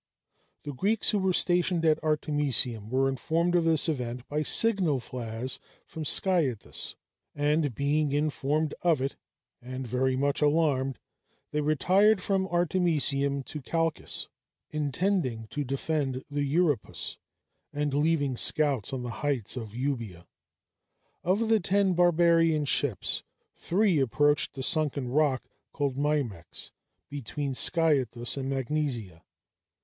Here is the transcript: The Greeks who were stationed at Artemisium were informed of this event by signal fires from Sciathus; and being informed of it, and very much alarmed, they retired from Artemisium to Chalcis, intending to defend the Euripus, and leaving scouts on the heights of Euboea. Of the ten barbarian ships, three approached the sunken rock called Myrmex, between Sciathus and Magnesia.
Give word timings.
The 0.63 0.73
Greeks 0.73 1.11
who 1.11 1.19
were 1.19 1.31
stationed 1.31 1.85
at 1.85 2.03
Artemisium 2.03 2.89
were 2.89 3.07
informed 3.07 3.53
of 3.53 3.65
this 3.65 3.87
event 3.87 4.27
by 4.27 4.41
signal 4.41 4.99
fires 4.99 5.59
from 5.85 6.05
Sciathus; 6.05 6.95
and 7.35 7.75
being 7.75 8.11
informed 8.11 8.73
of 8.81 8.99
it, 8.99 9.15
and 9.61 9.85
very 9.85 10.15
much 10.15 10.41
alarmed, 10.41 10.97
they 11.51 11.61
retired 11.61 12.19
from 12.19 12.47
Artemisium 12.47 13.43
to 13.43 13.61
Chalcis, 13.61 14.27
intending 14.71 15.45
to 15.51 15.63
defend 15.63 16.25
the 16.31 16.43
Euripus, 16.43 17.19
and 17.71 17.93
leaving 17.93 18.35
scouts 18.37 18.91
on 18.91 19.03
the 19.03 19.11
heights 19.21 19.55
of 19.55 19.75
Euboea. 19.75 20.25
Of 21.23 21.47
the 21.47 21.59
ten 21.59 21.93
barbarian 21.93 22.65
ships, 22.65 23.21
three 23.55 23.99
approached 23.99 24.53
the 24.55 24.63
sunken 24.63 25.09
rock 25.09 25.43
called 25.71 25.95
Myrmex, 25.95 26.71
between 27.07 27.53
Sciathus 27.53 28.35
and 28.35 28.49
Magnesia. 28.49 29.23